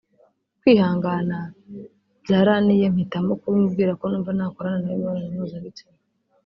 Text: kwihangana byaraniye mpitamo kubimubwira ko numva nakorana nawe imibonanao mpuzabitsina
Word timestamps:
kwihangana 0.59 1.39
byaraniye 2.23 2.85
mpitamo 2.93 3.31
kubimubwira 3.41 3.91
ko 3.99 4.05
numva 4.07 4.31
nakorana 4.37 4.77
nawe 4.81 4.93
imibonanao 4.97 5.35
mpuzabitsina 5.37 5.97